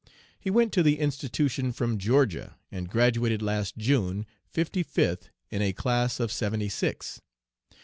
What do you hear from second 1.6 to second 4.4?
from Georgia, and graduated last June,